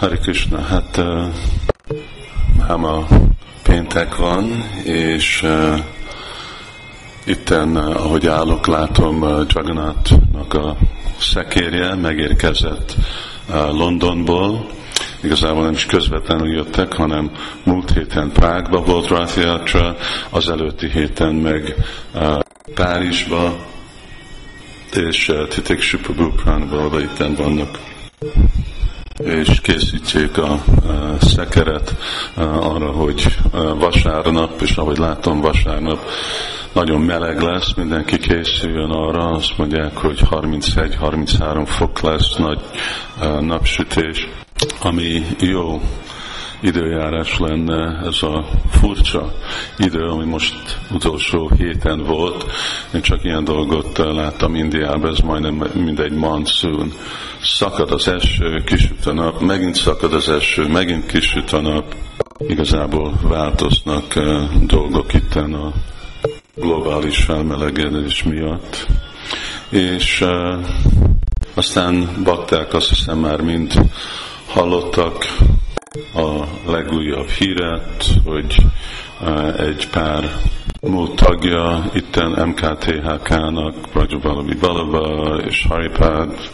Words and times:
Hari 0.00 0.16
Krishna, 0.16 0.60
hát 0.60 0.96
uh, 2.68 2.78
ma 2.78 3.06
péntek 3.62 4.16
van, 4.16 4.64
és 4.84 5.42
uh, 5.42 5.78
itten, 7.24 7.76
uh, 7.76 8.04
ahogy 8.04 8.26
állok, 8.26 8.66
látom 8.66 9.22
uh, 9.22 9.46
Jagannathnak 9.48 10.54
a 10.54 10.76
szekérje 11.18 11.94
megérkezett 11.94 12.94
uh, 13.48 13.54
Londonból. 13.54 14.70
Igazából 15.22 15.62
nem 15.62 15.72
is 15.72 15.86
közvetlenül 15.86 16.52
jöttek, 16.54 16.92
hanem 16.92 17.30
múlt 17.62 17.90
héten 17.90 18.30
Prágba 18.32 18.82
volt 18.82 19.08
Rathiatra, 19.08 19.96
az 20.30 20.48
előtti 20.48 20.90
héten 20.90 21.34
meg 21.34 21.74
uh, 22.14 22.38
Párizsba, 22.74 23.56
és 24.94 25.28
uh, 25.28 25.48
Titik 25.48 25.80
Suprabhupránban 25.80 26.84
oda 26.84 27.00
itten 27.00 27.34
vannak 27.34 27.78
és 29.24 29.60
készítsék 29.60 30.38
a, 30.38 30.62
szekeret 31.20 31.96
arra, 32.60 32.90
hogy 32.90 33.36
vasárnap, 33.78 34.60
és 34.60 34.76
ahogy 34.76 34.98
látom 34.98 35.40
vasárnap, 35.40 35.98
nagyon 36.72 37.00
meleg 37.00 37.40
lesz, 37.40 37.74
mindenki 37.74 38.18
készüljön 38.18 38.90
arra, 38.90 39.30
azt 39.30 39.58
mondják, 39.58 39.96
hogy 39.96 40.20
31-33 40.30 41.62
fok 41.66 42.00
lesz, 42.00 42.36
nagy 42.36 42.60
napsütés, 43.40 44.28
ami 44.80 45.22
jó 45.38 45.80
időjárás 46.60 47.38
lenne, 47.38 48.06
ez 48.06 48.22
a 48.22 48.44
furcsa 48.70 49.32
idő, 49.78 50.04
ami 50.04 50.24
most 50.24 50.78
utolsó 50.92 51.50
héten 51.56 52.04
volt. 52.04 52.44
Én 52.94 53.00
csak 53.00 53.24
ilyen 53.24 53.44
dolgot 53.44 53.98
láttam 53.98 54.54
Indiában, 54.54 55.10
ez 55.10 55.18
majdnem 55.18 55.70
mindegy 55.74 56.12
monsoon. 56.12 56.92
Szakad 57.42 57.90
az 57.90 58.08
eső, 58.08 58.62
kisüt 58.64 59.06
a 59.06 59.12
nap, 59.12 59.40
megint 59.40 59.74
szakad 59.74 60.12
az 60.12 60.28
eső, 60.28 60.66
megint 60.66 61.06
kisüt 61.06 61.52
a 61.52 61.60
nap. 61.60 61.94
Igazából 62.48 63.12
változnak 63.22 64.16
uh, 64.16 64.42
dolgok 64.66 65.14
itten 65.14 65.52
a 65.54 65.72
globális 66.54 67.18
felmelegedés 67.18 68.22
miatt. 68.22 68.86
És 69.68 70.20
uh, 70.20 70.66
aztán 71.54 72.08
bakták 72.24 72.74
azt 72.74 72.88
hiszem 72.88 73.18
már 73.18 73.40
mind 73.40 73.72
hallottak 74.46 75.36
a 76.14 76.44
legújabb 76.70 77.28
híret, 77.28 78.04
hogy 78.24 78.56
e, 79.20 79.54
egy 79.54 79.88
pár 79.88 80.30
múlt 80.80 81.16
tagja 81.16 81.90
itten 81.94 82.48
MKTHK-nak, 82.48 83.74
Rajabalami 83.92 84.54
Balaba 84.54 85.36
és 85.36 85.66
Haripád 85.68 86.50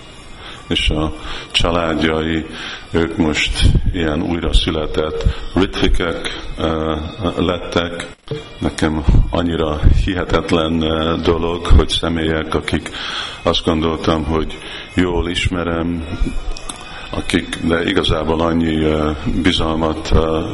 és 0.69 0.91
a 0.91 1.13
családjai, 1.51 2.47
ők 2.91 3.17
most 3.17 3.71
ilyen 3.93 4.23
újra 4.23 4.53
született 4.53 5.25
ritvikek 5.55 6.43
e, 6.59 6.67
lettek. 7.37 8.07
Nekem 8.59 9.05
annyira 9.31 9.81
hihetetlen 10.05 10.83
e, 10.83 11.17
dolog, 11.23 11.67
hogy 11.67 11.89
személyek, 11.89 12.55
akik 12.55 12.91
azt 13.43 13.65
gondoltam, 13.65 14.25
hogy 14.25 14.59
jól 14.95 15.29
ismerem, 15.29 16.05
akik 17.17 17.59
de 17.63 17.85
igazából 17.85 18.41
annyi 18.41 18.87
bizalmat 19.43 20.09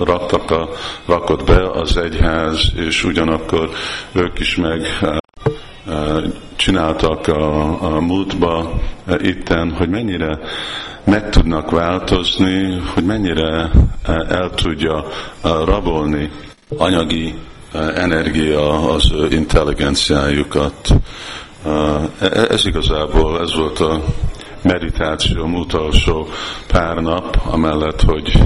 raktak 0.04 0.50
a, 0.50 0.68
rakott 1.06 1.44
be 1.44 1.70
az 1.70 1.96
egyház, 1.96 2.72
és 2.76 3.04
ugyanakkor 3.04 3.70
ők 4.12 4.38
is 4.38 4.56
meg 4.56 4.80
csináltak 6.56 7.26
a, 7.26 7.94
a 7.94 8.00
múltba 8.00 8.80
itten, 9.18 9.70
hogy 9.70 9.88
mennyire 9.88 10.38
meg 11.04 11.30
tudnak 11.30 11.70
változni, 11.70 12.82
hogy 12.94 13.04
mennyire 13.04 13.70
el 14.28 14.50
tudja 14.54 15.06
rabolni 15.42 16.30
anyagi 16.76 17.34
energia 17.94 18.92
az 18.92 19.12
intelligenciájukat. 19.30 20.94
E, 21.64 22.26
ez 22.48 22.66
igazából, 22.66 23.40
ez 23.40 23.54
volt 23.54 23.80
a 23.80 24.00
meditáció 24.62 25.44
utolsó 25.44 26.26
pár 26.66 26.96
nap, 26.96 27.40
amellett, 27.44 28.00
hogy 28.00 28.38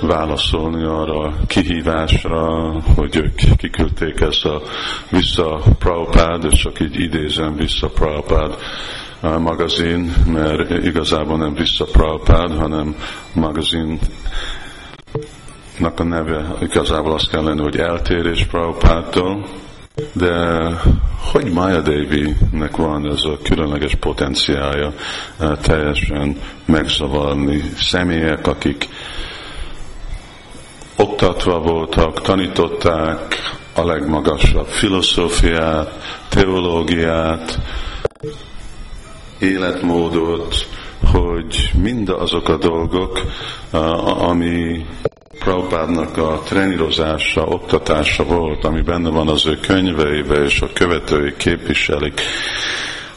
válaszolni 0.00 0.84
arra 0.84 1.18
a 1.20 1.32
kihívásra, 1.46 2.72
hogy 2.96 3.16
ők 3.16 3.56
kiküldték 3.56 4.20
ezt 4.20 4.44
a 4.44 4.62
vissza 5.10 5.60
Prabhupád, 5.78 6.44
és 6.44 6.58
csak 6.58 6.80
így 6.80 7.00
idézem 7.00 7.56
vissza 7.56 7.88
Prabhupád 7.88 8.56
magazin, 9.20 10.14
mert 10.26 10.70
igazából 10.84 11.36
nem 11.36 11.54
vissza 11.54 11.84
Prabhupád, 11.84 12.58
hanem 12.58 12.96
magazin 13.32 13.98
a 15.96 16.02
neve. 16.02 16.54
Igazából 16.60 17.12
azt 17.12 17.30
kell 17.30 17.42
lenni, 17.42 17.62
hogy 17.62 17.76
eltérés 17.76 18.44
Prabhupádtól, 18.44 19.46
de 20.12 20.70
hogy 21.32 21.52
Maya 21.52 21.80
Devi-nek 21.80 22.76
van 22.76 23.10
ez 23.10 23.24
a 23.24 23.38
különleges 23.42 23.94
potenciája 23.94 24.92
eh, 25.38 25.50
teljesen 25.62 26.36
megzavarni 26.64 27.62
személyek, 27.76 28.46
akik 28.46 28.88
oktatva 30.96 31.60
voltak, 31.60 32.20
tanították 32.20 33.36
a 33.74 33.84
legmagasabb 33.84 34.66
filozófiát, 34.66 35.92
teológiát, 36.28 37.58
életmódot, 39.38 40.66
hogy 41.04 41.70
mind 41.82 42.08
azok 42.08 42.48
a 42.48 42.56
dolgok, 42.56 43.20
ami 44.18 44.86
Prabhupádnak 45.38 46.16
a 46.16 46.42
trenírozása, 46.44 47.42
oktatása 47.42 48.24
volt, 48.24 48.64
ami 48.64 48.80
benne 48.80 49.08
van 49.08 49.28
az 49.28 49.46
ő 49.46 49.58
könyveibe, 49.60 50.34
és 50.34 50.60
a 50.60 50.72
követői 50.72 51.34
képviselik, 51.36 52.20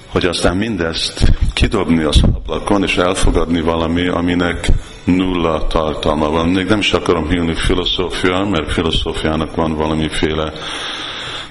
hogy 0.08 0.26
aztán 0.26 0.58
mindezt 0.58 1.24
kidobni 1.54 2.04
az 2.04 2.22
ablakon, 2.34 2.84
és 2.84 2.98
elfogadni 2.98 3.62
valami, 3.62 4.08
aminek 4.08 4.68
nulla 5.04 5.68
tartalma 5.68 6.30
van. 6.30 6.50
Még 6.50 6.68
nem 6.68 6.80
is 6.80 6.94
akarom 6.94 7.30
hívni 7.30 7.54
filozófia, 7.56 8.48
mert 8.52 8.72
filozófiának 8.72 9.56
van 9.56 9.76
valamiféle 9.76 10.54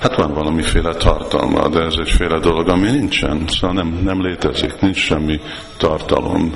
Hát 0.00 0.16
van 0.16 0.34
valamiféle 0.34 0.94
tartalma, 0.94 1.68
de 1.68 1.80
ez 1.80 1.94
egyféle 1.98 2.38
dolog, 2.38 2.68
ami 2.68 2.90
nincsen, 2.90 3.44
szóval 3.48 3.76
nem, 3.76 4.00
nem 4.04 4.22
létezik, 4.22 4.80
nincs 4.80 4.96
semmi 4.96 5.40
tartalom. 5.76 6.54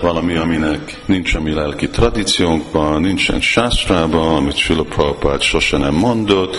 Valami, 0.00 0.36
aminek 0.36 1.02
nincs 1.06 1.28
semmi 1.28 1.52
lelki 1.52 1.88
tradíciónkban, 1.88 3.00
nincsen 3.00 3.40
sástrában, 3.40 4.36
amit 4.36 4.60
Filip 4.60 4.94
sose 5.40 5.78
nem 5.78 5.94
mondott, 5.94 6.56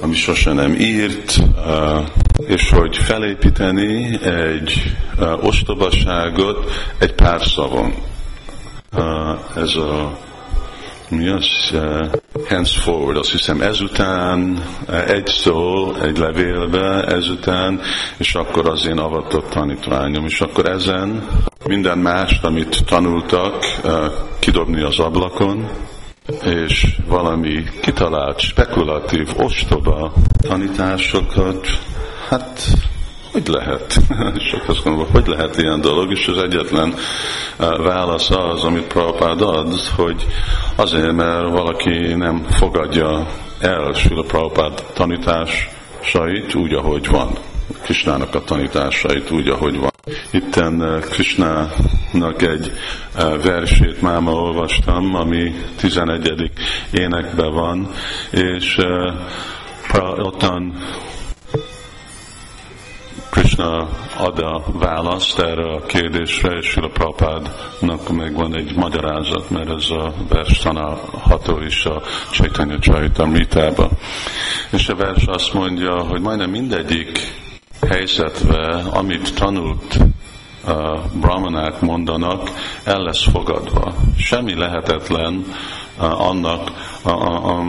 ami 0.00 0.14
sose 0.14 0.52
nem 0.52 0.74
írt, 0.74 1.38
és 2.46 2.70
hogy 2.70 2.96
felépíteni 2.96 4.18
egy 4.22 4.96
ostobaságot 5.40 6.70
egy 6.98 7.14
pár 7.14 7.42
szavon. 7.42 7.94
Ez 9.54 9.76
a 9.76 10.18
mi 11.10 11.28
az? 11.28 11.46
Uh, 11.72 12.06
henceforward, 12.48 13.16
azt 13.16 13.30
hiszem 13.30 13.60
ezután 13.60 14.62
uh, 14.88 15.10
egy 15.10 15.26
szó, 15.26 15.92
egy 15.94 16.18
levélbe, 16.18 17.04
ezután, 17.04 17.80
és 18.16 18.34
akkor 18.34 18.68
az 18.68 18.86
én 18.86 18.98
avatott 18.98 19.50
tanítványom, 19.50 20.24
és 20.24 20.40
akkor 20.40 20.66
ezen 20.66 21.28
minden 21.66 21.98
mást, 21.98 22.44
amit 22.44 22.84
tanultak, 22.86 23.54
uh, 23.84 23.92
kidobni 24.38 24.82
az 24.82 24.98
ablakon, 24.98 25.68
és 26.44 26.86
valami 27.06 27.64
kitalált, 27.82 28.40
spekulatív, 28.40 29.28
ostoba 29.36 30.12
tanításokat, 30.42 31.66
hát 32.28 32.66
hogy 33.32 33.48
lehet? 33.48 33.98
Sok 34.50 34.68
azt 34.68 34.84
gondolom, 34.84 35.12
hogy 35.12 35.26
lehet 35.26 35.56
ilyen 35.56 35.80
dolog, 35.80 36.10
és 36.10 36.26
az 36.26 36.38
egyetlen 36.38 36.94
eh, 37.58 37.68
válasz 37.78 38.30
az, 38.30 38.64
amit 38.64 38.86
Prabhupád 38.86 39.40
ad, 39.40 39.80
hogy 39.96 40.26
azért, 40.76 41.12
mert 41.12 41.50
valaki 41.50 42.14
nem 42.14 42.46
fogadja 42.50 43.26
el 43.58 43.92
Sula 43.92 44.22
Prabhupád 44.22 44.84
tanításait 44.92 46.54
úgy, 46.54 46.72
ahogy 46.72 47.08
van. 47.08 47.30
Krisnának 47.82 48.34
a 48.34 48.44
tanításait 48.44 49.30
úgy, 49.30 49.48
ahogy 49.48 49.78
van. 49.78 49.90
Itten 50.30 50.82
eh, 50.82 51.00
Krishnának 51.00 52.42
egy 52.42 52.72
eh, 53.14 53.42
versét 53.42 54.00
máma 54.00 54.32
olvastam, 54.32 55.14
ami 55.14 55.54
11. 55.76 56.50
énekben 56.92 57.52
van, 57.52 57.90
és 58.30 58.78
ottan 60.18 60.74
Krishna 63.60 63.88
ad 64.16 64.38
a 64.38 64.62
választ 64.72 65.38
erre 65.38 65.72
a 65.72 65.82
kérdésre, 65.86 66.56
és 66.56 66.66
Sila 66.66 66.88
Prabhupádnak 66.88 68.08
meg 68.08 68.34
van 68.34 68.56
egy 68.56 68.74
magyarázat, 68.76 69.50
mert 69.50 69.70
ez 69.70 69.90
a 69.90 70.12
vers 70.28 70.58
tanálható 70.58 71.60
is 71.60 71.84
a 71.84 72.02
Chaitanya 72.30 72.78
Charitamrita-ba. 72.78 73.88
És 74.70 74.88
a 74.88 74.94
vers 74.94 75.24
azt 75.26 75.52
mondja, 75.52 75.98
hogy 76.02 76.20
majdnem 76.20 76.50
mindegyik 76.50 77.20
helyzetbe, 77.88 78.82
amit 78.92 79.34
tanult 79.34 79.98
brahmanák 81.12 81.80
mondanak, 81.80 82.50
el 82.84 83.02
lesz 83.02 83.28
fogadva. 83.30 83.94
Semmi 84.16 84.54
lehetetlen 84.54 85.44
annak 85.96 86.70
a, 87.02 87.10
a, 87.10 87.58
a, 87.58 87.66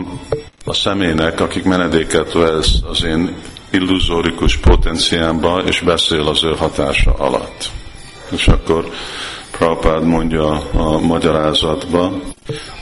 a 0.64 0.74
személynek, 0.74 1.40
akik 1.40 1.64
menedéket 1.64 2.32
vesz 2.32 2.82
az 2.90 3.04
én 3.04 3.36
illuzórikus 3.72 4.56
potenciámba, 4.56 5.62
és 5.66 5.80
beszél 5.80 6.28
az 6.28 6.44
ő 6.44 6.54
hatása 6.56 7.12
alatt. 7.12 7.70
És 8.30 8.48
akkor 8.48 8.90
Prabhupád 9.50 10.04
mondja 10.04 10.70
a 10.72 10.98
magyarázatba, 10.98 12.20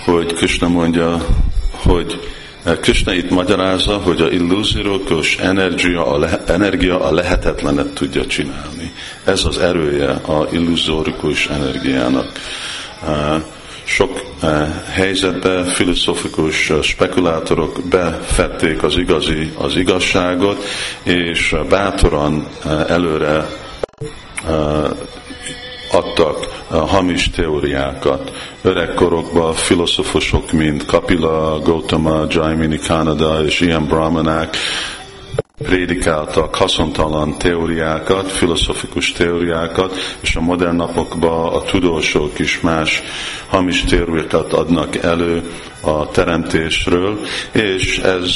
hogy 0.05 0.35
Krishna 0.35 0.69
mondja, 0.69 1.27
hogy 1.73 2.21
Krishna 2.81 3.15
itt 3.15 3.31
magyarázza, 3.31 3.97
hogy 3.99 4.21
a 4.21 4.31
illúziókus 4.31 5.37
energia 5.37 6.07
a, 6.07 6.19
le, 6.19 6.45
energia 6.47 7.01
a 7.01 7.13
lehetetlenet 7.13 7.95
tudja 7.95 8.27
csinálni. 8.27 8.93
Ez 9.25 9.45
az 9.45 9.59
erője 9.59 10.11
a 10.11 10.47
illuzórikus 10.51 11.47
energiának. 11.47 12.33
Sok 13.91 14.21
helyzetben 14.93 15.65
filozofikus 15.65 16.73
spekulátorok 16.83 17.81
befették 17.91 18.83
az 18.83 18.97
igazi, 18.97 19.53
az 19.59 19.77
igazságot, 19.77 20.65
és 21.03 21.57
bátoran 21.69 22.47
előre 22.89 23.47
adtak 25.93 26.63
hamis 26.69 27.31
teóriákat. 27.31 28.33
Öregkorokban 28.63 29.55
filozofusok, 29.55 30.53
mint 30.53 30.85
Kapila, 30.85 31.61
Gautama, 31.65 32.25
Jaimini 32.29 32.79
Kanada 32.79 33.45
és 33.45 33.61
ilyen 33.61 33.87
brahmanák 33.87 34.57
prédikáltak 35.63 36.55
haszontalan 36.55 37.39
teóriákat, 37.39 38.31
filozofikus 38.31 39.13
teóriákat, 39.13 39.97
és 40.21 40.37
a 40.37 40.41
modern 40.41 40.77
napokban 40.77 41.53
a 41.53 41.63
tudósok 41.63 42.39
is 42.39 42.61
más 42.61 43.03
hamis 43.49 43.85
teóriákat 43.85 44.53
adnak 44.53 44.97
elő 44.97 45.51
a 45.81 46.11
teremtésről, 46.11 47.19
és 47.53 47.99
ez 47.99 48.31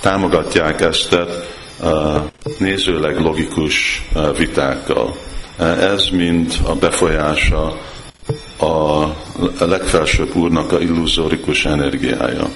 támogatják 0.00 0.80
ezt 0.80 1.12
a 1.12 2.24
nézőleg 2.58 3.20
logikus 3.20 4.06
vitákkal. 4.36 5.16
Ez 5.80 6.08
mind 6.08 6.54
a 6.64 6.74
befolyása 6.74 7.78
a 8.58 9.64
legfelsőbb 9.64 10.34
úrnak 10.36 10.72
a 10.72 10.80
illuzórikus 10.80 11.64
energiája. 11.64 12.48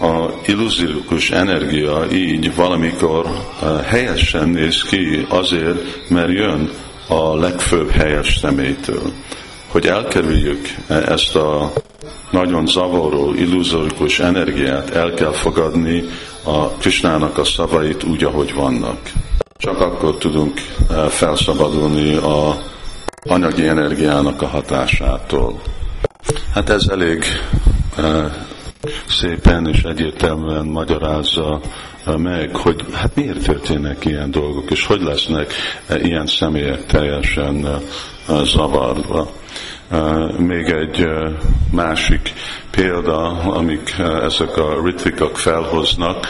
A 0.00 0.28
illuzórikus 0.46 1.30
energia 1.30 2.06
így 2.12 2.54
valamikor 2.54 3.26
eh, 3.26 3.84
helyesen 3.84 4.48
néz 4.48 4.82
ki 4.82 5.26
azért, 5.28 6.08
mert 6.08 6.32
jön 6.32 6.70
a 7.08 7.36
legfőbb 7.36 7.90
helyes 7.90 8.36
személytől. 8.36 9.12
Hogy 9.68 9.86
elkerüljük 9.86 10.68
ezt 10.88 11.36
a 11.36 11.72
nagyon 12.30 12.66
zavaró, 12.66 13.34
illuzórikus 13.34 14.18
energiát, 14.18 14.90
el 14.90 15.14
kell 15.14 15.32
fogadni 15.32 16.04
a 16.42 16.68
Krisnának 16.68 17.38
a 17.38 17.44
szavait 17.44 18.04
úgy, 18.04 18.24
ahogy 18.24 18.54
vannak. 18.54 18.98
Csak 19.56 19.80
akkor 19.80 20.16
tudunk 20.16 20.60
eh, 20.90 21.08
felszabadulni 21.08 22.14
a 22.14 22.62
anyagi 23.28 23.68
energiának 23.68 24.42
a 24.42 24.46
hatásától. 24.46 25.60
Hát 26.54 26.68
ez 26.68 26.86
elég 26.90 27.24
eh, 27.96 28.32
szépen 29.08 29.68
és 29.68 29.82
egyértelműen 29.82 30.66
magyarázza 30.66 31.60
meg, 32.16 32.56
hogy 32.56 32.84
hát 32.92 33.14
miért 33.14 33.44
történnek 33.44 34.04
ilyen 34.04 34.30
dolgok, 34.30 34.70
és 34.70 34.86
hogy 34.86 35.02
lesznek 35.02 35.52
ilyen 36.02 36.26
személyek 36.26 36.86
teljesen 36.86 37.66
zavarva. 38.42 39.30
Még 40.38 40.68
egy 40.68 41.06
másik 41.70 42.32
példa, 42.70 43.28
amik 43.40 43.94
ezek 44.22 44.56
a 44.56 44.84
ritvikak 44.84 45.38
felhoznak, 45.38 46.26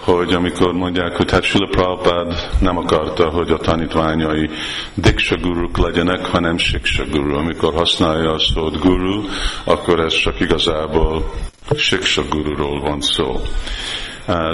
hogy 0.00 0.32
amikor 0.32 0.72
mondják, 0.72 1.16
hogy 1.16 1.30
hát 1.30 1.42
Sula 1.42 1.68
Prabhupád 1.70 2.50
nem 2.58 2.78
akarta, 2.78 3.28
hogy 3.28 3.50
a 3.50 3.58
tanítványai 3.58 4.50
diksha 4.94 5.36
guruk 5.36 5.78
legyenek, 5.78 6.24
hanem 6.24 6.58
siksa 6.58 7.04
guru. 7.10 7.36
Amikor 7.36 7.74
használja 7.74 8.30
a 8.30 8.38
szót 8.38 8.78
guru, 8.78 9.22
akkor 9.64 10.00
ez 10.00 10.14
csak 10.14 10.40
igazából 10.40 11.32
siksa 11.76 12.22
gururól 12.28 12.80
van 12.80 13.00
szó. 13.00 13.40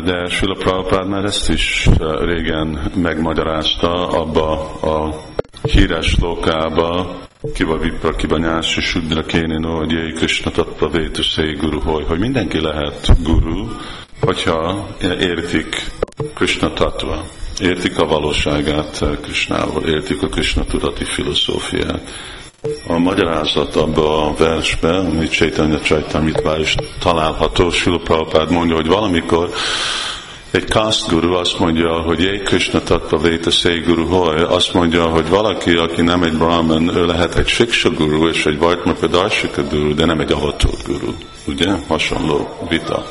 De 0.05 0.29
Sula 0.29 0.55
Prabhupád 0.55 1.09
már 1.09 1.25
ezt 1.25 1.49
is 1.51 1.89
régen 2.21 2.93
megmagyarázta 2.95 4.09
abba 4.09 4.73
a 4.81 5.25
híres 5.63 6.17
lókába, 6.21 7.17
kiva 7.55 7.79
vipra, 7.79 8.15
kiva 8.15 8.39
nyási 8.39 8.81
sudra 8.81 9.23
kénino, 9.23 9.77
hogy 9.77 9.91
jéj 9.91 10.13
Krishna 10.13 10.51
tattva 10.51 10.89
vétusei 10.89 11.55
guru, 11.55 11.81
hogy, 11.81 12.05
hogy 12.07 12.19
mindenki 12.19 12.61
lehet 12.61 13.23
guru, 13.23 13.69
hogyha 14.21 14.87
értik 15.21 15.91
Krishna 16.35 16.73
tatva, 16.73 17.25
értik 17.61 17.99
a 17.99 18.07
valóságát 18.07 19.05
Krishnával, 19.23 19.83
értik 19.83 20.23
a 20.23 20.29
Krishna 20.29 20.65
tudati 20.65 21.05
filozófiát. 21.05 22.01
A 22.87 22.99
magyarázat 22.99 23.77
abban 23.77 24.29
a 24.29 24.35
versben, 24.35 25.07
amit 25.07 25.31
Chaitanya 25.31 25.79
Chaitamitra 25.79 26.59
is 26.59 26.75
található, 26.99 27.71
Sila 27.71 27.99
Prabhupád 27.99 28.51
mondja, 28.51 28.75
hogy 28.75 28.87
valamikor 28.87 29.51
egy 30.51 30.65
kast 30.65 31.09
guru 31.09 31.35
azt 31.35 31.59
mondja, 31.59 32.01
hogy 32.01 32.27
egy 32.27 32.43
Krishna 32.43 32.83
tattva 32.83 33.19
véta 33.19 33.51
guru 33.87 34.07
hogy 34.07 34.41
azt 34.41 34.73
mondja, 34.73 35.07
hogy 35.07 35.29
valaki, 35.29 35.75
aki 35.75 36.03
nem 36.03 36.23
egy 36.23 36.37
brahman, 36.37 36.97
ő 36.97 37.07
lehet 37.07 37.35
egy 37.35 37.49
siksa 37.49 37.91
guru 37.91 38.29
és 38.29 38.47
egy 38.47 38.59
vajtmaka 38.59 39.07
darsika 39.07 39.63
guru, 39.63 39.95
de 39.95 40.05
nem 40.05 40.21
egy 40.21 40.33
avatott 40.33 40.87
guru. 40.87 41.13
Ugye? 41.47 41.73
Hasonló 41.87 42.67
vita. 42.69 43.07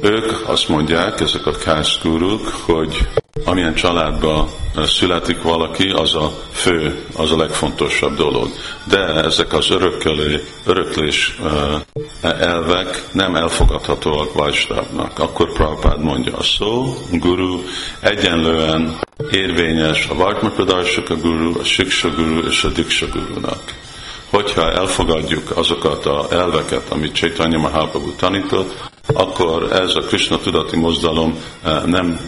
Ők 0.00 0.48
azt 0.48 0.68
mondják, 0.68 1.20
ezek 1.20 1.46
a 1.46 1.50
kászguruk, 1.50 2.48
hogy 2.48 3.06
amilyen 3.44 3.74
családba 3.74 4.48
születik 4.84 5.42
valaki, 5.42 5.90
az 5.90 6.14
a 6.14 6.32
fő, 6.52 7.04
az 7.16 7.32
a 7.32 7.36
legfontosabb 7.36 8.16
dolog. 8.16 8.48
De 8.84 8.98
ezek 8.98 9.52
az 9.52 9.70
örökölé, 9.70 10.44
öröklés 10.66 11.38
elvek 12.22 13.04
nem 13.12 13.34
elfogadhatóak 13.34 14.32
Vajsnávnak. 14.32 15.18
Akkor 15.18 15.52
Prabhupád 15.52 16.02
mondja 16.02 16.36
a 16.36 16.42
szó, 16.42 16.94
guru 17.10 17.62
egyenlően 18.00 18.98
érvényes 19.30 20.08
a 20.08 20.14
Vajtmakadarsuka 20.14 21.16
guru, 21.16 21.58
a 21.60 21.64
Siksa 21.64 22.08
guru 22.10 22.38
és 22.38 22.64
a 22.64 22.68
Diksa 22.68 23.06
gurunak 23.12 23.76
hogyha 24.30 24.72
elfogadjuk 24.72 25.56
azokat 25.56 26.06
a 26.06 26.26
elveket, 26.30 26.90
amit 26.90 27.14
Chaitanya 27.14 27.58
Mahaprabhu 27.58 28.14
tanított, 28.14 28.87
akkor 29.14 29.72
ez 29.72 29.94
a 29.94 30.00
Krishna 30.00 30.38
tudati 30.38 30.76
mozdalom 30.76 31.42
eh, 31.62 31.82
nem, 31.84 32.20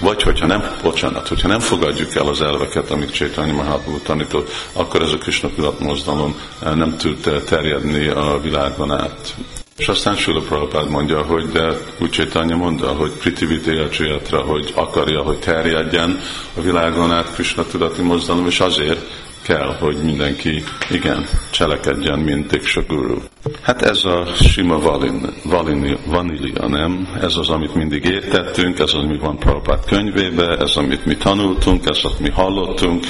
vagy 0.00 0.22
hogyha 0.22 0.46
nem, 0.46 0.76
bocsánat, 0.82 1.28
hogyha 1.28 1.48
nem 1.48 1.60
fogadjuk 1.60 2.14
el 2.14 2.26
az 2.26 2.40
elveket, 2.40 2.90
amit 2.90 3.12
Chaitanya 3.12 3.52
Mahaprabhu 3.52 3.98
tanított, 3.98 4.50
akkor 4.72 5.02
ez 5.02 5.12
a 5.12 5.18
Krishna 5.18 5.48
tudat 5.54 5.80
mozdalom 5.80 6.40
eh, 6.62 6.74
nem 6.74 6.96
tud 6.96 7.42
terjedni 7.46 8.06
a 8.06 8.40
világon 8.42 8.92
át. 8.92 9.34
És 9.76 9.88
aztán 9.88 10.16
Sula 10.16 10.40
Prabhupád 10.40 10.90
mondja, 10.90 11.22
hogy 11.22 11.48
de 11.48 11.76
úgy 12.00 12.10
Chaitanya 12.10 12.56
mondta, 12.56 12.88
hogy 12.88 13.10
Pritividéja 13.10 13.88
hogy 14.30 14.72
akarja, 14.74 15.22
hogy 15.22 15.38
terjedjen 15.38 16.20
a 16.56 16.60
világon 16.60 17.12
át 17.12 17.34
Krishna 17.34 17.64
tudati 17.64 18.02
mozdalom, 18.02 18.46
és 18.46 18.60
azért 18.60 19.24
kell, 19.42 19.76
hogy 19.78 19.96
mindenki, 20.02 20.62
igen, 20.90 21.26
cselekedjen, 21.50 22.18
mint 22.18 22.50
Diksha 22.50 22.82
Guru. 22.88 23.16
Hát 23.62 23.82
ez 23.82 24.04
a 24.04 24.26
sima 24.34 24.78
valin, 24.78 25.26
valin, 25.44 25.98
vanília, 26.06 26.68
nem? 26.68 27.08
Ez 27.20 27.36
az, 27.36 27.48
amit 27.48 27.74
mindig 27.74 28.04
értettünk, 28.04 28.78
ez 28.78 28.94
az, 28.94 29.02
ami 29.02 29.18
van 29.18 29.38
Prabhupát 29.38 29.86
könyvébe, 29.86 30.56
ez, 30.60 30.76
amit 30.76 31.04
mi 31.04 31.16
tanultunk, 31.16 31.86
ez, 31.86 31.98
amit 32.02 32.18
mi 32.18 32.30
hallottunk, 32.30 33.04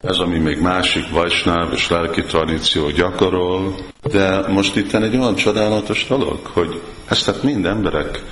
ez, 0.00 0.18
ami 0.18 0.38
még 0.38 0.60
másik 0.60 1.10
vajsnáv 1.10 1.72
és 1.72 1.88
lelki 1.88 2.22
tradíció 2.22 2.90
gyakorol. 2.90 3.74
De 4.10 4.48
most 4.48 4.76
itt 4.76 4.92
egy 4.92 5.16
olyan 5.16 5.34
csodálatos 5.34 6.06
dolog, 6.08 6.46
hogy 6.46 6.80
ezt 7.08 7.24
tehát 7.24 7.42
mind 7.42 7.66
emberek, 7.66 8.22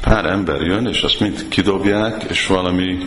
pár 0.00 0.24
ember 0.24 0.60
jön, 0.60 0.86
és 0.86 1.02
azt 1.02 1.20
mind 1.20 1.48
kidobják, 1.48 2.22
és 2.22 2.46
valami 2.46 2.98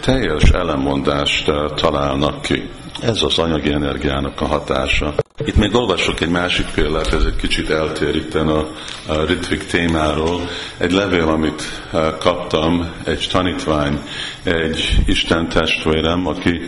teljes 0.00 0.50
ellenmondást 0.50 1.48
eh, 1.48 1.54
találnak 1.74 2.42
ki. 2.42 2.68
Ez 3.02 3.22
az 3.22 3.38
anyagi 3.38 3.72
energiának 3.72 4.40
a 4.40 4.46
hatása. 4.46 5.14
Itt 5.38 5.56
még 5.56 5.74
olvasok 5.74 6.20
egy 6.20 6.28
másik 6.28 6.66
példát, 6.74 7.12
ez 7.12 7.24
egy 7.24 7.36
kicsit 7.36 7.70
eltér 7.70 8.14
itt 8.14 8.34
a, 8.34 8.68
a 9.06 9.24
Ritvik 9.26 9.66
témáról. 9.66 10.40
Egy 10.78 10.92
levél, 10.92 11.28
amit 11.28 11.62
eh, 11.92 12.14
kaptam, 12.18 12.92
egy 13.04 13.28
tanítvány, 13.32 14.00
egy 14.42 14.96
Isten 15.06 15.48
testvérem, 15.48 16.26
aki 16.26 16.60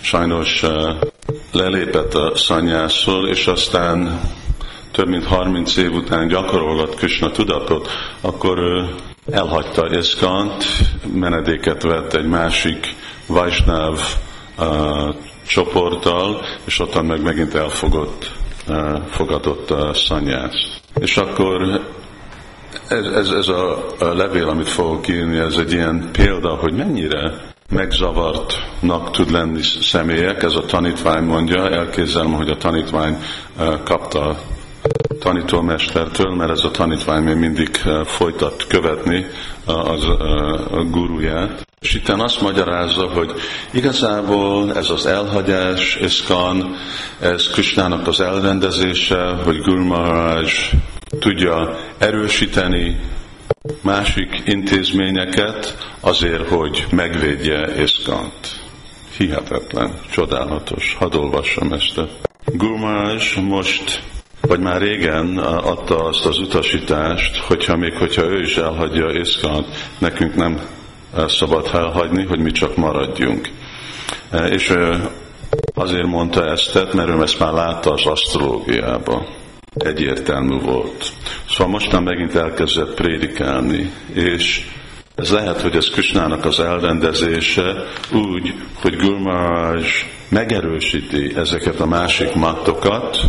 sajnos 0.00 0.62
eh, 0.62 0.96
lelépett 1.52 2.14
a 2.14 2.36
szanyászról, 2.36 3.28
és 3.28 3.46
aztán 3.46 4.20
több 4.92 5.08
mint 5.08 5.24
30 5.24 5.76
év 5.76 5.92
után 5.92 6.28
gyakorolgat 6.28 6.94
Krishna 6.94 7.30
tudatot, 7.30 7.88
akkor 8.20 8.58
ő 8.58 8.94
elhagyta 9.30 9.98
Iszkant, 9.98 10.64
menedéket 11.14 11.82
vett 11.82 12.14
egy 12.14 12.26
másik 12.26 12.94
Vajsnáv 13.26 14.00
uh, 14.58 15.14
csoporttal, 15.46 16.44
és 16.64 16.78
ottan 16.78 17.04
meg 17.04 17.22
megint 17.22 17.54
elfogott, 17.54 18.30
fogadott 19.10 19.70
a 19.70 19.94
szanyász. 19.94 20.80
És 21.00 21.16
akkor 21.16 21.80
ez, 22.88 23.04
ez, 23.04 23.28
ez 23.28 23.48
a, 23.48 23.86
a 23.98 24.14
levél, 24.14 24.48
amit 24.48 24.68
fogok 24.68 25.08
írni, 25.08 25.38
ez 25.38 25.56
egy 25.56 25.72
ilyen 25.72 26.08
példa, 26.12 26.54
hogy 26.54 26.72
mennyire 26.72 27.50
megzavartnak 27.70 29.10
tud 29.10 29.30
lenni 29.30 29.62
személyek, 29.62 30.42
ez 30.42 30.54
a 30.54 30.64
tanítvány 30.64 31.24
mondja, 31.24 31.70
elképzelem, 31.70 32.32
hogy 32.32 32.48
a 32.48 32.56
tanítvány 32.56 33.16
kapta 33.84 34.38
tanítómestertől, 35.18 36.34
mert 36.34 36.50
ez 36.50 36.64
a 36.64 36.70
tanítvány 36.70 37.22
még 37.22 37.36
mindig 37.36 37.68
folytat 38.04 38.66
követni 38.68 39.26
az 39.64 40.04
a 40.70 40.84
guruját. 40.90 41.71
És 41.82 41.94
itt 41.94 42.08
azt 42.08 42.40
magyarázza, 42.40 43.06
hogy 43.06 43.32
igazából 43.72 44.76
ez 44.76 44.90
az 44.90 45.06
elhagyás, 45.06 45.98
iszkan, 46.00 46.76
ez 47.20 47.50
Krisnának 47.50 48.06
az 48.06 48.20
elrendezése, 48.20 49.40
hogy 49.44 49.60
Guru 49.60 49.84
Maharaj 49.84 50.46
tudja 51.18 51.78
erősíteni 51.98 53.00
másik 53.80 54.42
intézményeket 54.44 55.76
azért, 56.00 56.48
hogy 56.48 56.86
megvédje 56.90 57.82
Iszkant. 57.82 58.60
Hihetetlen, 59.16 59.92
csodálatos. 60.10 60.96
Hadd 60.98 61.16
olvassam 61.16 61.72
ezt. 61.72 62.00
Gurmás 62.44 63.34
most, 63.34 64.02
vagy 64.40 64.60
már 64.60 64.80
régen 64.80 65.38
adta 65.38 66.04
azt 66.04 66.26
az 66.26 66.38
utasítást, 66.38 67.36
hogyha 67.36 67.76
még 67.76 67.92
hogyha 67.92 68.24
ő 68.24 68.40
is 68.40 68.56
elhagyja 68.56 69.10
Iszkant, 69.10 69.66
nekünk 69.98 70.34
nem 70.34 70.60
szabad 71.26 71.70
elhagyni, 71.72 72.24
hogy 72.24 72.38
mi 72.38 72.50
csak 72.50 72.76
maradjunk. 72.76 73.48
És 74.48 74.74
azért 75.74 76.06
mondta 76.06 76.44
ezt, 76.44 76.92
mert 76.92 77.08
ő 77.08 77.22
ezt 77.22 77.38
már 77.38 77.52
látta 77.52 77.92
az 77.92 78.06
asztrológiában 78.06 79.26
egyértelmű 79.74 80.58
volt. 80.58 81.12
Szóval 81.48 81.72
mostan 81.72 82.02
megint 82.02 82.34
elkezdett 82.34 82.94
prédikálni, 82.94 83.92
és 84.12 84.66
ez 85.14 85.30
lehet, 85.30 85.60
hogy 85.60 85.76
ez 85.76 85.90
Krisnának 85.90 86.44
az 86.44 86.60
elrendezése 86.60 87.86
úgy, 88.12 88.54
hogy 88.74 88.96
Gurmaraj 88.96 89.82
megerősíti 90.28 91.32
ezeket 91.36 91.80
a 91.80 91.86
másik 91.86 92.34
mattokat, 92.34 93.20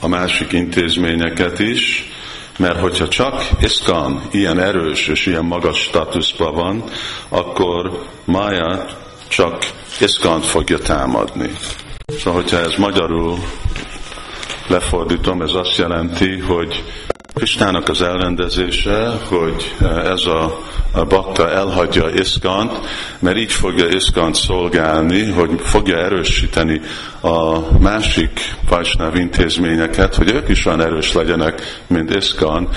a 0.00 0.08
másik 0.08 0.52
intézményeket 0.52 1.58
is, 1.58 2.10
mert 2.58 2.80
hogyha 2.80 3.08
csak 3.08 3.48
Iszkan 3.60 4.22
ilyen 4.30 4.60
erős 4.60 5.08
és 5.08 5.26
ilyen 5.26 5.44
magas 5.44 5.78
státuszban 5.78 6.54
van, 6.54 6.84
akkor 7.28 8.02
Maya 8.24 8.84
csak 9.28 9.72
Iszkant 10.00 10.44
fogja 10.44 10.78
támadni. 10.78 11.50
Szóval, 12.06 12.40
hogyha 12.40 12.58
ez 12.58 12.74
magyarul 12.76 13.38
lefordítom, 14.66 15.42
ez 15.42 15.54
azt 15.54 15.76
jelenti, 15.76 16.38
hogy 16.38 16.84
Kristának 17.38 17.88
az 17.88 18.02
elrendezése, 18.02 19.12
hogy 19.28 19.74
ez 20.04 20.26
a, 20.26 20.58
a 20.92 21.04
bakta 21.04 21.50
elhagyja 21.50 22.08
Iszkant, 22.14 22.80
mert 23.18 23.36
így 23.36 23.52
fogja 23.52 23.86
Iszkant 23.88 24.34
szolgálni, 24.34 25.30
hogy 25.30 25.50
fogja 25.60 25.96
erősíteni 25.96 26.80
a 27.20 27.58
másik 27.80 28.54
Vajsnáv 28.68 29.16
intézményeket, 29.16 30.14
hogy 30.14 30.30
ők 30.30 30.48
is 30.48 30.66
olyan 30.66 30.82
erős 30.82 31.12
legyenek, 31.12 31.82
mint 31.86 32.14
Iszkan, 32.14 32.68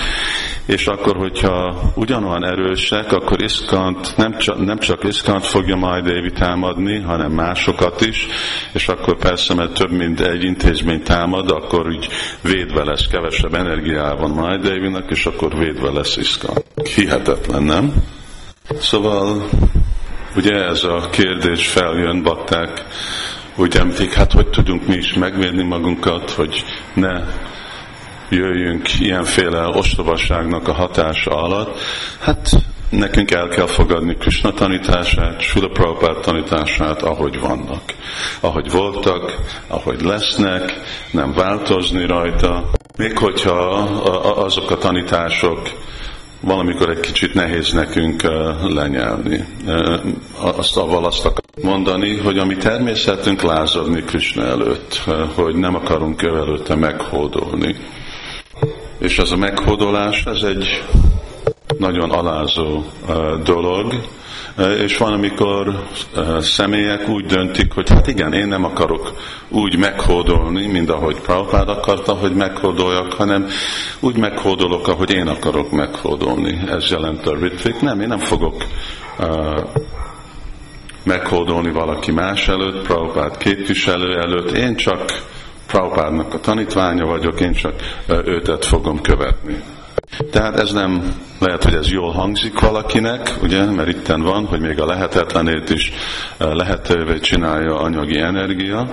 és 0.71 0.87
akkor, 0.87 1.15
hogyha 1.15 1.81
ugyanolyan 1.95 2.45
erősek, 2.45 3.11
akkor 3.11 3.41
Iszkant, 3.41 4.17
nem 4.17 4.37
csak, 4.37 4.65
nem 4.65 4.77
csak 4.77 5.03
Iszkant 5.03 5.45
fogja 5.45 5.75
majd 5.75 6.03
Dévi 6.03 6.31
támadni, 6.31 6.99
hanem 6.99 7.31
másokat 7.31 8.01
is, 8.01 8.27
és 8.73 8.87
akkor 8.87 9.17
persze, 9.17 9.53
mert 9.53 9.73
több 9.73 9.91
mint 9.91 10.19
egy 10.19 10.43
intézmény 10.43 11.03
támad, 11.03 11.51
akkor 11.51 11.91
így 11.91 12.07
védve 12.41 12.83
lesz, 12.83 13.07
kevesebb 13.07 13.53
energiával 13.53 14.27
majd 14.27 14.61
Dévinek, 14.61 15.09
és 15.09 15.25
akkor 15.25 15.57
védve 15.57 15.91
lesz 15.91 16.17
Iszkant. 16.17 16.63
Hihetetlen, 16.95 17.63
nem? 17.63 17.93
Szóval 18.79 19.49
ugye 20.35 20.53
ez 20.53 20.83
a 20.83 21.09
kérdés 21.11 21.67
feljön, 21.67 22.23
bakták, 22.23 22.85
úgy 23.55 23.75
említik, 23.75 24.13
hát 24.13 24.31
hogy 24.31 24.47
tudunk 24.47 24.87
mi 24.87 24.95
is 24.95 25.13
megvédni 25.13 25.63
magunkat, 25.63 26.31
hogy 26.31 26.63
ne 26.93 27.21
jöjjünk 28.31 28.99
ilyenféle 28.99 29.67
ostobaságnak 29.67 30.67
a 30.67 30.73
hatása 30.73 31.31
alatt, 31.31 31.79
hát 32.19 32.49
nekünk 32.89 33.31
el 33.31 33.47
kell 33.47 33.67
fogadni 33.67 34.15
Krishna 34.15 34.51
tanítását, 34.51 35.41
Sula 35.41 35.67
Prabhupád 35.67 36.17
tanítását, 36.19 37.01
ahogy 37.01 37.39
vannak. 37.39 37.81
Ahogy 38.39 38.71
voltak, 38.71 39.35
ahogy 39.67 40.01
lesznek, 40.01 40.79
nem 41.11 41.33
változni 41.33 42.05
rajta. 42.05 42.69
Még 42.97 43.17
hogyha 43.17 43.53
azok 44.35 44.71
a 44.71 44.77
tanítások 44.77 45.69
valamikor 46.41 46.89
egy 46.89 46.99
kicsit 46.99 47.33
nehéz 47.33 47.71
nekünk 47.71 48.21
lenyelni. 48.61 49.45
Azt 50.41 50.77
avval 50.77 51.05
azt 51.05 51.31
mondani, 51.61 52.17
hogy 52.17 52.37
a 52.37 52.45
mi 52.45 52.55
természetünk 52.55 53.41
lázadni 53.41 54.01
Krishna 54.01 54.43
előtt, 54.43 55.01
hogy 55.35 55.55
nem 55.55 55.75
akarunk 55.75 56.23
ő 56.23 56.35
előtte 56.37 56.75
meghódolni. 56.75 57.75
És 59.01 59.17
ez 59.17 59.31
a 59.31 59.35
meghódolás, 59.37 60.25
ez 60.25 60.43
egy 60.43 60.83
nagyon 61.77 62.11
alázó 62.11 62.83
dolog, 63.43 63.93
és 64.77 64.97
van, 64.97 65.13
amikor 65.13 65.83
személyek 66.39 67.09
úgy 67.09 67.25
döntik, 67.25 67.71
hogy 67.71 67.89
hát 67.89 68.07
igen, 68.07 68.33
én 68.33 68.47
nem 68.47 68.63
akarok 68.63 69.13
úgy 69.49 69.77
meghódolni, 69.77 70.67
mint 70.67 70.89
ahogy 70.89 71.15
Prabhupád 71.15 71.69
akarta, 71.69 72.13
hogy 72.13 72.33
meghódoljak, 72.33 73.13
hanem 73.13 73.47
úgy 73.99 74.17
meghódolok, 74.17 74.87
ahogy 74.87 75.13
én 75.13 75.27
akarok 75.27 75.71
meghódolni. 75.71 76.61
Ez 76.67 76.89
jelent 76.89 77.27
a 77.27 77.35
ritvik. 77.35 77.79
Nem, 77.79 78.01
én 78.01 78.07
nem 78.07 78.19
fogok 78.19 78.63
meghódolni 81.03 81.71
valaki 81.71 82.11
más 82.11 82.47
előtt, 82.47 82.81
Prabhupád 82.81 83.37
képviselő 83.37 84.19
előtt, 84.19 84.51
én 84.51 84.75
csak 84.75 85.29
Prabhupádnak 85.71 86.33
a 86.33 86.39
tanítványa 86.39 87.05
vagyok, 87.05 87.39
én 87.39 87.53
csak 87.53 87.73
őtet 88.07 88.65
fogom 88.65 89.01
követni. 89.01 89.63
Tehát 90.31 90.59
ez 90.59 90.71
nem 90.71 91.13
lehet, 91.39 91.63
hogy 91.63 91.73
ez 91.73 91.91
jól 91.91 92.11
hangzik 92.11 92.59
valakinek, 92.59 93.33
ugye, 93.41 93.65
mert 93.65 93.87
itten 93.87 94.21
van, 94.21 94.45
hogy 94.45 94.59
még 94.59 94.79
a 94.79 94.85
lehetetlenét 94.85 95.69
is 95.69 95.93
lehetővé 96.37 97.19
csinálja 97.19 97.79
anyagi 97.79 98.19
energia, 98.19 98.87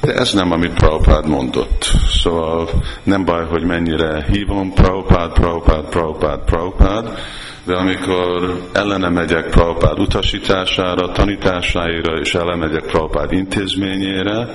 de 0.00 0.14
ez 0.14 0.32
nem, 0.32 0.52
amit 0.52 0.72
Prabhupád 0.72 1.28
mondott. 1.28 1.90
Szóval 2.22 2.68
nem 3.02 3.24
baj, 3.24 3.44
hogy 3.44 3.62
mennyire 3.62 4.26
hívom 4.30 4.72
Prabhupád, 4.72 5.32
Prabhupád, 5.32 5.84
Prabhupád, 5.88 6.44
Prabhupád, 6.44 7.18
de 7.64 7.74
amikor 7.74 8.60
ellene 8.72 9.08
megyek 9.08 9.48
Prabhupád 9.48 9.98
utasítására, 9.98 11.12
tanításáira, 11.12 12.18
és 12.18 12.34
ellemegyek 12.34 12.84
Prabhupád 12.84 13.32
intézményére, 13.32 14.48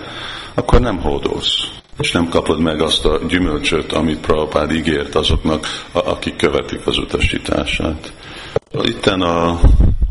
akkor 0.54 0.80
nem 0.80 1.00
hódolsz 1.00 1.70
és 2.00 2.12
nem 2.12 2.30
kapod 2.30 2.60
meg 2.60 2.82
azt 2.82 3.06
a 3.06 3.20
gyümölcsöt, 3.28 3.92
amit 3.92 4.20
Prabhupád 4.20 4.72
ígért 4.72 5.16
azoknak, 5.16 5.66
akik 5.92 6.36
követik 6.36 6.88
az 6.88 6.98
utasítását. 6.98 8.14
Itten 8.82 9.22
a, 9.22 9.50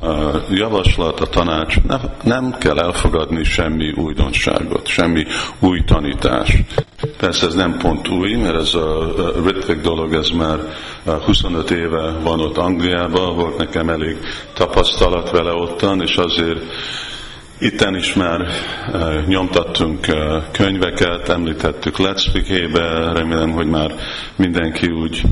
a 0.00 0.42
javaslat, 0.50 1.20
a 1.20 1.26
tanács, 1.26 1.80
ne, 1.80 1.96
nem 2.22 2.54
kell 2.58 2.78
elfogadni 2.78 3.44
semmi 3.44 3.92
újdonságot, 3.92 4.86
semmi 4.86 5.24
új 5.58 5.84
tanítás. 5.84 6.56
Persze 7.16 7.46
ez 7.46 7.54
nem 7.54 7.76
pont 7.78 8.08
új, 8.08 8.34
mert 8.34 8.54
ez 8.54 8.74
a 8.74 9.14
Ritwik 9.44 9.80
dolog, 9.80 10.14
ez 10.14 10.28
már 10.28 10.58
25 11.24 11.70
éve 11.70 12.12
van 12.22 12.40
ott 12.40 12.58
Angliában, 12.58 13.36
volt 13.36 13.56
nekem 13.56 13.88
elég 13.88 14.18
tapasztalat 14.52 15.30
vele 15.30 15.52
ottan, 15.52 16.02
és 16.02 16.16
azért 16.16 16.60
Itten 17.60 17.94
is 17.94 18.14
már 18.14 18.46
nyomtattunk 19.26 20.06
könyveket, 20.52 21.28
említettük 21.28 21.96
Let's 21.98 22.18
Speak-ébe, 22.18 23.12
remélem, 23.12 23.50
hogy 23.50 23.66
már 23.66 23.94
mindenki 24.36 24.86
úgy 24.86 25.22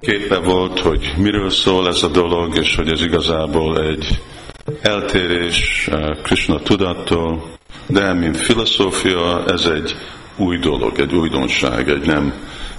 képe 0.00 0.38
volt, 0.38 0.78
hogy 0.78 1.12
miről 1.16 1.50
szól 1.50 1.88
ez 1.88 2.02
a 2.02 2.08
dolog, 2.08 2.58
és 2.58 2.76
hogy 2.76 2.88
ez 2.88 3.02
igazából 3.02 3.86
egy 3.86 4.20
eltérés 4.82 5.88
Krishna 6.22 6.58
tudattól, 6.58 7.42
de 7.86 8.12
mint 8.12 8.36
filozófia 8.36 9.44
ez 9.46 9.64
egy 9.64 9.96
új 10.36 10.58
dolog, 10.58 10.98
egy 10.98 11.14
újdonság, 11.14 11.88
egy 11.88 12.06
nem 12.06 12.32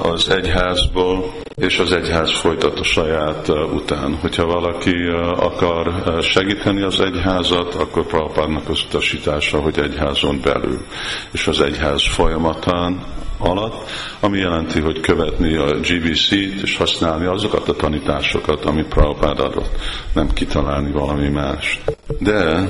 az 0.02 0.30
egyházból, 0.30 1.34
és 1.56 1.80
az 1.80 1.92
egyház 1.92 2.32
folytat 2.32 2.80
a 2.80 2.84
saját 2.84 3.50
után. 3.50 4.18
Hogyha 4.22 4.46
valaki 4.46 4.96
akar 5.36 6.04
segíteni 6.22 6.82
az 6.82 7.00
egyházat, 7.00 7.76
akkor 7.76 8.06
Prabhupádnak 8.06 8.70
az 8.70 8.84
utasítása, 8.88 9.60
hogy 9.60 9.80
egyházon 9.80 10.40
belül, 10.44 10.86
és 11.32 11.48
az 11.48 11.62
egyház 11.62 12.08
folyamatán 12.08 13.04
alatt, 13.44 13.90
ami 14.20 14.38
jelenti, 14.38 14.80
hogy 14.80 15.00
követni 15.00 15.56
a 15.56 15.80
GBC-t 15.80 16.62
és 16.62 16.78
használni 16.78 17.26
azokat 17.26 17.70
a 17.70 17.76
tanításokat, 17.76 18.66
amit 18.66 18.88
Prabhupád 18.88 19.40
adott, 19.40 19.80
nem 20.14 20.30
kitalálni 20.34 20.92
valami 20.92 21.30
mást. 21.30 21.82
De 22.20 22.68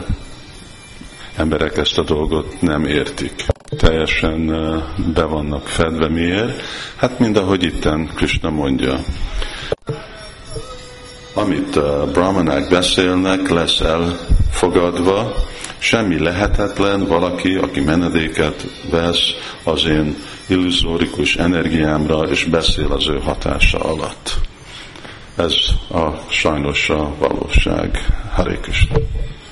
emberek 1.36 1.78
ezt 1.78 1.98
a 1.98 2.04
dolgot 2.04 2.62
nem 2.62 2.84
értik. 2.84 3.46
Teljesen 3.78 4.46
be 5.14 5.24
vannak 5.24 5.68
fedve. 5.68 6.10
Miért? 6.10 6.62
Hát 6.96 7.20
mind 7.20 7.38
ahogy 7.38 7.64
itten 7.64 8.10
Krishna 8.16 8.50
mondja. 8.50 9.00
Amit 11.34 11.76
a 11.76 12.08
brahmanák 12.12 12.70
beszélnek, 12.70 13.50
lesz 13.50 13.80
elfogadva, 13.80 15.34
semmi 15.84 16.20
lehetetlen 16.20 17.08
valaki, 17.08 17.56
aki 17.56 17.80
menedéket 17.80 18.66
vesz 18.90 19.34
az 19.64 19.86
én 19.86 20.16
illuzórikus 20.48 21.36
energiámra, 21.36 22.20
és 22.30 22.44
beszél 22.44 22.92
az 22.92 23.08
ő 23.08 23.20
hatása 23.20 23.80
alatt. 23.80 24.36
Ez 25.36 25.54
a 25.90 26.10
sajnos 26.30 26.90
a 26.90 27.14
valóság. 27.20 28.06
Hare. 28.32 28.60